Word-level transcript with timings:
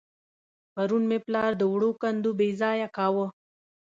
پرون 0.73 1.03
مې 1.09 1.17
پلار 1.25 1.51
د 1.57 1.63
وړو 1.73 1.91
کندو 2.01 2.31
بېځايه 2.39 2.87
کاوه. 2.97 3.25